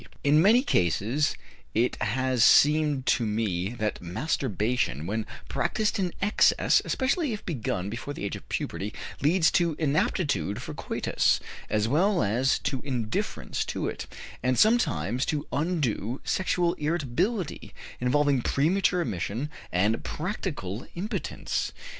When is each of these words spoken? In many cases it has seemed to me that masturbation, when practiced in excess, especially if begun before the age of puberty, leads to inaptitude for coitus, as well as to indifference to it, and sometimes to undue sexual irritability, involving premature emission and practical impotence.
In 0.23 0.41
many 0.41 0.63
cases 0.63 1.35
it 1.75 1.95
has 2.01 2.43
seemed 2.43 3.05
to 3.05 3.23
me 3.23 3.69
that 3.75 4.01
masturbation, 4.01 5.05
when 5.05 5.27
practiced 5.47 5.99
in 5.99 6.11
excess, 6.19 6.81
especially 6.83 7.33
if 7.33 7.45
begun 7.45 7.87
before 7.87 8.11
the 8.11 8.25
age 8.25 8.35
of 8.35 8.49
puberty, 8.49 8.95
leads 9.21 9.51
to 9.51 9.75
inaptitude 9.77 10.59
for 10.59 10.73
coitus, 10.73 11.39
as 11.69 11.87
well 11.87 12.23
as 12.23 12.57
to 12.57 12.81
indifference 12.83 13.63
to 13.65 13.87
it, 13.87 14.07
and 14.41 14.57
sometimes 14.57 15.23
to 15.27 15.45
undue 15.51 16.19
sexual 16.23 16.73
irritability, 16.79 17.71
involving 17.99 18.41
premature 18.41 19.01
emission 19.01 19.51
and 19.71 20.03
practical 20.03 20.87
impotence. 20.95 21.71